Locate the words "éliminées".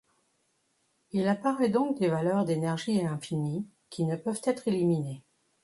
4.67-5.21